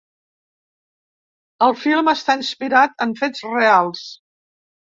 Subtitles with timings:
[1.67, 4.05] El film està inspirat en fets reals.